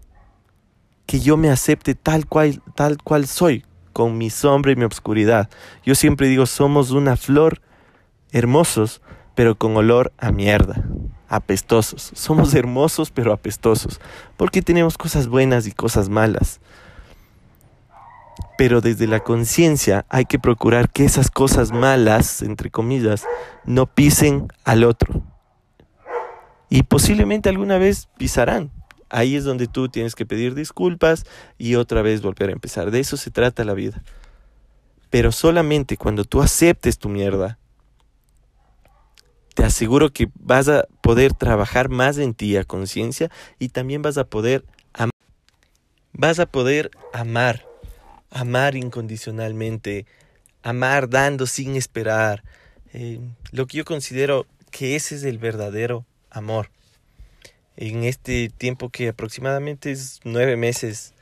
que 1.07 1.21
yo 1.21 1.37
me 1.37 1.51
acepte 1.51 1.95
tal 1.95 2.27
cual, 2.27 2.63
tal 2.75 3.03
cual 3.03 3.27
soy, 3.27 3.65
con 3.93 4.17
mi 4.17 4.31
sombra 4.31 4.73
y 4.73 4.77
mi 4.77 4.85
obscuridad. 4.85 5.51
Yo 5.85 5.95
siempre 5.95 6.29
digo, 6.29 6.47
somos 6.47 6.93
una 6.93 7.17
flor 7.17 7.61
hermosos, 8.31 9.03
pero 9.35 9.57
con 9.57 9.77
olor 9.77 10.13
a 10.19 10.31
mierda, 10.31 10.85
apestosos. 11.29 12.13
Somos 12.15 12.55
hermosos, 12.55 13.11
pero 13.11 13.33
apestosos, 13.33 14.01
porque 14.37 14.63
tenemos 14.63 14.97
cosas 14.97 15.27
buenas 15.27 15.67
y 15.67 15.73
cosas 15.73 16.09
malas 16.09 16.61
pero 18.61 18.83
desde 18.83 19.07
la 19.07 19.21
conciencia 19.21 20.05
hay 20.11 20.27
que 20.27 20.39
procurar 20.39 20.91
que 20.91 21.07
esas 21.07 21.31
cosas 21.31 21.73
malas, 21.73 22.43
entre 22.43 22.71
comillas, 22.71 23.25
no 23.65 23.87
pisen 23.87 24.49
al 24.65 24.85
otro. 24.85 25.23
Y 26.69 26.83
posiblemente 26.83 27.49
alguna 27.49 27.79
vez 27.79 28.11
pisarán. 28.19 28.71
Ahí 29.09 29.35
es 29.35 29.45
donde 29.45 29.67
tú 29.67 29.89
tienes 29.89 30.15
que 30.15 30.27
pedir 30.27 30.55
disculpas 30.55 31.25
y 31.57 31.77
otra 31.77 32.03
vez 32.03 32.21
volver 32.21 32.51
a 32.51 32.53
empezar. 32.53 32.91
De 32.91 33.01
eso 33.01 33.17
se 33.17 33.31
trata 33.31 33.65
la 33.65 33.73
vida. 33.73 34.03
Pero 35.09 35.33
solamente 35.33 35.97
cuando 35.97 36.25
tú 36.25 36.43
aceptes 36.43 36.99
tu 36.99 37.09
mierda, 37.09 37.59
te 39.55 39.65
aseguro 39.65 40.13
que 40.13 40.29
vas 40.35 40.69
a 40.69 40.85
poder 41.01 41.33
trabajar 41.33 41.89
más 41.89 42.19
en 42.19 42.35
ti 42.35 42.59
a 42.59 42.65
conciencia 42.65 43.31
y 43.59 43.71
también 43.71 44.03
vas 44.03 44.19
a 44.19 44.25
poder 44.25 44.67
vas 46.13 46.39
a 46.39 46.45
poder 46.45 46.91
amar, 47.15 47.65
amar 48.31 48.77
incondicionalmente, 48.77 50.07
amar 50.63 51.09
dando 51.09 51.47
sin 51.47 51.77
esperar. 51.77 52.43
Eh, 52.93 53.21
lo 53.53 53.67
que 53.67 53.79
yo 53.79 53.85
considero 53.85 54.47
que 54.71 54.97
ese 54.97 55.17
es 55.17 55.25
el 55.25 55.39
verdadero 55.39 56.07
amor. 56.31 56.71
En 57.77 58.05
este 58.05 58.51
tiempo 58.51 58.91
que 58.91 59.09
aproximadamente 59.09 59.91
es 59.91 60.21
nueve 60.25 60.57
meses 60.57 61.15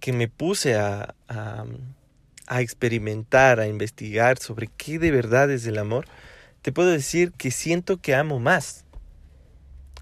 que 0.00 0.12
me 0.12 0.28
puse 0.28 0.76
a, 0.76 1.14
a, 1.28 1.64
a 2.46 2.60
experimentar, 2.60 3.60
a 3.60 3.66
investigar 3.66 4.38
sobre 4.38 4.68
qué 4.76 4.98
de 4.98 5.10
verdad 5.10 5.50
es 5.50 5.66
el 5.66 5.78
amor, 5.78 6.06
te 6.62 6.72
puedo 6.72 6.90
decir 6.90 7.32
que 7.32 7.50
siento 7.50 7.98
que 7.98 8.14
amo 8.14 8.38
más. 8.38 8.84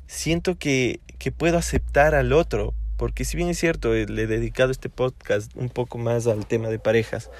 Siento 0.06 0.56
que, 0.56 1.00
que 1.18 1.32
puedo 1.32 1.58
aceptar 1.58 2.14
al 2.14 2.32
otro, 2.32 2.74
porque 2.96 3.24
si 3.24 3.36
bien 3.36 3.48
es 3.48 3.58
cierto, 3.58 3.94
eh, 3.94 4.06
le 4.06 4.22
he 4.22 4.26
dedicado 4.26 4.70
este 4.70 4.88
podcast 4.88 5.50
un 5.54 5.68
poco 5.68 5.98
más 5.98 6.26
al 6.26 6.46
tema 6.46 6.68
de 6.68 6.78
parejas, 6.78 7.30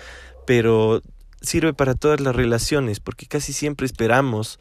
pero 0.47 1.03
sirve 1.41 1.73
para 1.73 1.95
todas 1.95 2.21
las 2.21 2.37
relaciones, 2.37 3.01
porque 3.01 3.27
casi 3.27 3.53
siempre 3.53 3.87
esperamos 3.87 4.59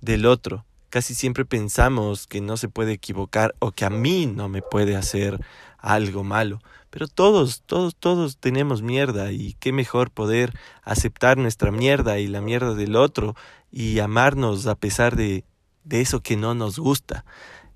del 0.00 0.26
otro, 0.26 0.64
casi 0.90 1.14
siempre 1.14 1.44
pensamos 1.44 2.26
que 2.26 2.40
no 2.40 2.56
se 2.56 2.68
puede 2.68 2.92
equivocar 2.92 3.54
o 3.58 3.72
que 3.72 3.84
a 3.84 3.90
mí 3.90 4.26
no 4.26 4.48
me 4.48 4.62
puede 4.62 4.96
hacer 4.96 5.40
algo 5.78 6.24
malo. 6.24 6.60
Pero 6.90 7.08
todos, 7.08 7.62
todos, 7.66 7.94
todos 7.94 8.38
tenemos 8.38 8.80
mierda 8.80 9.30
y 9.32 9.54
qué 9.60 9.72
mejor 9.72 10.10
poder 10.10 10.52
aceptar 10.82 11.36
nuestra 11.36 11.70
mierda 11.70 12.18
y 12.18 12.26
la 12.26 12.40
mierda 12.40 12.74
del 12.74 12.96
otro 12.96 13.36
y 13.70 13.98
amarnos 13.98 14.66
a 14.66 14.76
pesar 14.76 15.16
de, 15.16 15.44
de 15.84 16.00
eso 16.00 16.20
que 16.20 16.36
no 16.36 16.54
nos 16.54 16.78
gusta. 16.78 17.24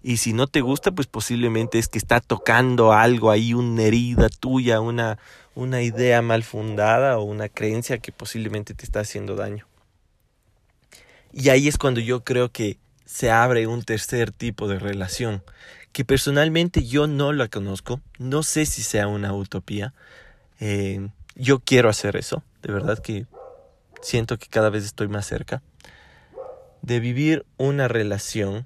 Y 0.02 0.16
si 0.16 0.32
no 0.32 0.46
te 0.46 0.60
gusta, 0.62 0.92
pues 0.92 1.06
posiblemente 1.06 1.78
es 1.78 1.88
que 1.88 1.98
está 1.98 2.20
tocando 2.20 2.92
algo 2.92 3.30
ahí, 3.30 3.52
una 3.52 3.82
herida 3.82 4.28
tuya, 4.28 4.80
una, 4.80 5.18
una 5.54 5.82
idea 5.82 6.22
mal 6.22 6.42
fundada 6.42 7.18
o 7.18 7.24
una 7.24 7.48
creencia 7.48 7.98
que 7.98 8.12
posiblemente 8.12 8.74
te 8.74 8.84
está 8.84 9.00
haciendo 9.00 9.36
daño. 9.36 9.66
Y 11.32 11.50
ahí 11.50 11.68
es 11.68 11.78
cuando 11.78 12.00
yo 12.00 12.24
creo 12.24 12.50
que 12.50 12.78
se 13.04 13.30
abre 13.30 13.66
un 13.66 13.82
tercer 13.82 14.32
tipo 14.32 14.68
de 14.68 14.78
relación, 14.78 15.42
que 15.92 16.04
personalmente 16.04 16.86
yo 16.86 17.06
no 17.06 17.32
la 17.32 17.48
conozco, 17.48 18.00
no 18.18 18.42
sé 18.42 18.66
si 18.66 18.82
sea 18.82 19.06
una 19.06 19.34
utopía. 19.34 19.92
Eh, 20.60 21.08
yo 21.34 21.60
quiero 21.60 21.88
hacer 21.88 22.16
eso, 22.16 22.42
de 22.62 22.72
verdad 22.72 22.98
que 22.98 23.26
siento 24.00 24.38
que 24.38 24.46
cada 24.46 24.70
vez 24.70 24.84
estoy 24.84 25.08
más 25.08 25.26
cerca 25.26 25.62
de 26.82 27.00
vivir 27.00 27.44
una 27.56 27.88
relación 27.88 28.64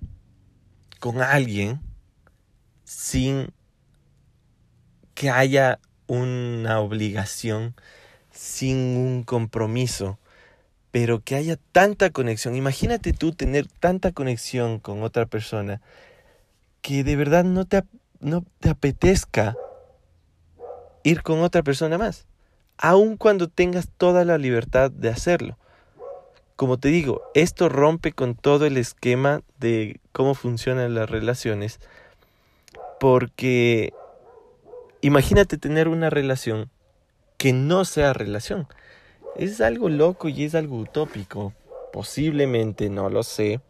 con 1.04 1.20
alguien 1.20 1.80
sin 2.84 3.52
que 5.12 5.28
haya 5.28 5.78
una 6.06 6.80
obligación, 6.80 7.74
sin 8.30 8.78
un 8.78 9.22
compromiso, 9.22 10.18
pero 10.92 11.20
que 11.20 11.36
haya 11.36 11.58
tanta 11.72 12.08
conexión. 12.08 12.56
Imagínate 12.56 13.12
tú 13.12 13.32
tener 13.32 13.66
tanta 13.66 14.12
conexión 14.12 14.78
con 14.78 15.02
otra 15.02 15.26
persona 15.26 15.82
que 16.80 17.04
de 17.04 17.16
verdad 17.16 17.44
no 17.44 17.66
te, 17.66 17.82
no 18.20 18.42
te 18.60 18.70
apetezca 18.70 19.58
ir 21.02 21.22
con 21.22 21.40
otra 21.40 21.62
persona 21.62 21.98
más, 21.98 22.24
aun 22.78 23.18
cuando 23.18 23.50
tengas 23.50 23.90
toda 23.98 24.24
la 24.24 24.38
libertad 24.38 24.90
de 24.90 25.10
hacerlo. 25.10 25.58
Como 26.56 26.78
te 26.78 26.88
digo, 26.88 27.22
esto 27.34 27.68
rompe 27.68 28.12
con 28.12 28.36
todo 28.36 28.64
el 28.66 28.76
esquema 28.76 29.42
de 29.58 30.00
cómo 30.12 30.34
funcionan 30.34 30.94
las 30.94 31.10
relaciones, 31.10 31.80
porque 33.00 33.92
imagínate 35.00 35.58
tener 35.58 35.88
una 35.88 36.10
relación 36.10 36.70
que 37.38 37.52
no 37.52 37.84
sea 37.84 38.12
relación. 38.12 38.68
Es 39.36 39.60
algo 39.60 39.88
loco 39.88 40.28
y 40.28 40.44
es 40.44 40.54
algo 40.54 40.78
utópico. 40.78 41.52
Posiblemente, 41.92 42.88
no 42.88 43.10
lo 43.10 43.24
sé, 43.24 43.60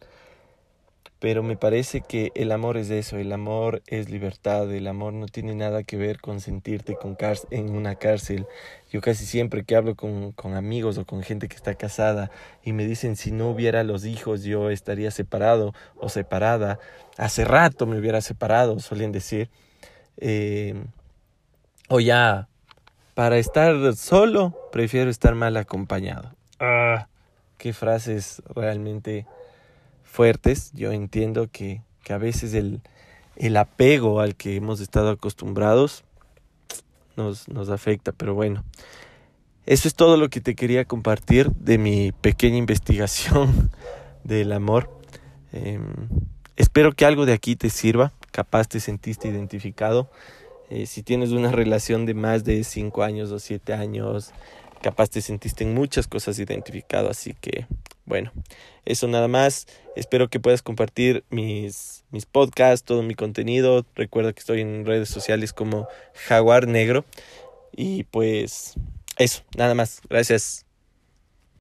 pero 1.19 1.43
me 1.43 1.55
parece 1.55 2.01
que 2.01 2.31
el 2.35 2.51
amor 2.51 2.77
es 2.77 2.89
eso, 2.89 3.17
el 3.17 3.31
amor 3.31 3.81
es 3.87 4.09
libertad, 4.09 4.71
el 4.73 4.85
amor 4.87 5.13
no 5.13 5.27
tiene 5.27 5.55
nada 5.55 5.83
que 5.83 5.97
ver 5.97 6.19
con 6.19 6.41
sentirte 6.41 6.95
con 6.95 7.17
en 7.51 7.75
una 7.75 7.95
cárcel. 7.95 8.45
Yo 8.91 9.01
casi 9.01 9.25
siempre 9.25 9.63
que 9.63 9.75
hablo 9.75 9.95
con, 9.95 10.33
con 10.33 10.55
amigos 10.55 10.97
o 10.97 11.05
con 11.05 11.23
gente 11.23 11.47
que 11.47 11.55
está 11.55 11.75
casada 11.75 12.31
y 12.63 12.73
me 12.73 12.85
dicen 12.85 13.15
si 13.15 13.31
no 13.31 13.49
hubiera 13.49 13.83
los 13.83 14.05
hijos 14.05 14.43
yo 14.43 14.69
estaría 14.69 15.09
separado 15.09 15.73
o 15.95 16.09
separada, 16.09 16.79
hace 17.17 17.45
rato 17.45 17.85
me 17.85 17.97
hubiera 17.97 18.21
separado, 18.21 18.79
suelen 18.79 19.11
decir, 19.11 19.49
eh, 20.17 20.75
o 21.87 21.99
ya, 21.99 22.49
para 23.13 23.37
estar 23.37 23.95
solo 23.95 24.53
prefiero 24.71 25.09
estar 25.09 25.33
mal 25.33 25.55
acompañado. 25.55 26.35
Ah, 26.59 27.07
qué 27.57 27.73
frases 27.73 28.41
realmente 28.53 29.25
fuertes. 30.15 30.71
Yo 30.73 30.91
entiendo 30.93 31.49
que, 31.51 31.81
que 32.03 32.13
a 32.13 32.17
veces 32.17 32.53
el, 32.53 32.81
el, 33.35 33.57
apego 33.57 34.21
al 34.21 34.35
que 34.35 34.55
hemos 34.55 34.79
estado 34.79 35.09
acostumbrados 35.09 36.05
nos, 37.17 37.49
nos 37.49 37.69
afecta, 37.69 38.13
pero 38.13 38.33
bueno. 38.33 38.63
Eso 39.65 39.87
es 39.87 39.95
todo 39.95 40.15
lo 40.15 40.29
que 40.29 40.41
te 40.41 40.55
quería 40.55 40.85
compartir 40.85 41.51
de 41.51 41.77
mi 41.77 42.11
pequeña 42.13 42.57
investigación 42.57 43.71
del 44.23 44.53
amor. 44.53 44.89
Eh, 45.51 45.79
espero 46.55 46.93
que 46.93 47.05
algo 47.05 47.25
de 47.25 47.33
aquí 47.33 47.55
te 47.55 47.69
sirva, 47.69 48.13
capaz 48.31 48.67
te 48.67 48.79
sentiste 48.79 49.27
identificado. 49.27 50.09
Eh, 50.69 50.85
si 50.85 51.03
tienes 51.03 51.31
una 51.31 51.51
relación 51.51 52.05
de 52.05 52.13
más 52.13 52.43
de 52.43 52.63
5 52.63 53.03
años 53.03 53.31
o 53.31 53.39
7 53.39 53.73
años, 53.73 54.33
capaz 54.81 55.09
te 55.09 55.21
sentiste 55.21 55.63
en 55.63 55.73
muchas 55.73 56.07
cosas 56.07 56.39
identificado, 56.39 57.09
así 57.09 57.33
que 57.39 57.65
bueno, 58.05 58.31
eso 58.85 59.07
nada 59.07 59.27
más. 59.27 59.67
Espero 59.95 60.29
que 60.29 60.39
puedas 60.39 60.61
compartir 60.61 61.23
mis, 61.29 62.03
mis 62.11 62.25
podcasts, 62.25 62.85
todo 62.85 63.01
mi 63.01 63.15
contenido. 63.15 63.85
Recuerda 63.95 64.31
que 64.31 64.39
estoy 64.39 64.61
en 64.61 64.85
redes 64.85 65.09
sociales 65.09 65.53
como 65.53 65.87
Jaguar 66.13 66.67
Negro. 66.67 67.03
Y 67.75 68.03
pues 68.03 68.75
eso, 69.17 69.43
nada 69.57 69.73
más. 69.73 70.01
Gracias. 70.07 70.64